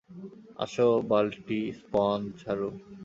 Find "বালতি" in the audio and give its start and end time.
1.09-1.59